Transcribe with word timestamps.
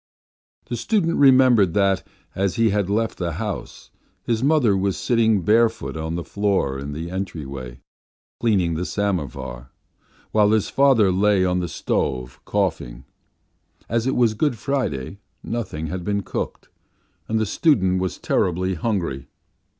The 0.65 0.77
student 0.77 1.17
remembered 1.17 1.75
that, 1.75 2.01
as 2.33 2.55
he 2.55 2.69
went 2.73 2.89
out 2.89 3.11
from 3.11 3.23
the 3.23 3.33
house, 3.33 3.91
his 4.23 4.41
mother 4.41 4.75
was 4.75 4.97
sitting 4.97 5.43
barefoot 5.43 5.95
on 5.95 6.15
the 6.15 6.23
floor 6.23 6.79
in 6.79 6.93
the 6.93 7.11
entry, 7.11 7.45
cleaning 8.39 8.73
the 8.73 8.85
samovar, 8.85 9.69
while 10.31 10.49
his 10.53 10.69
father 10.71 11.11
lay 11.11 11.45
on 11.45 11.59
the 11.59 11.67
stove 11.69 12.39
coughing; 12.45 13.05
as 13.87 14.07
it 14.07 14.15
was 14.15 14.33
Good 14.33 14.57
Friday 14.57 15.19
nothing 15.43 15.85
had 15.85 16.03
been 16.03 16.23
cooked, 16.23 16.69
and 17.27 17.39
the 17.39 17.45
student 17.45 18.01
was 18.01 18.17
terribly 18.17 18.73
hungry. 18.73 19.27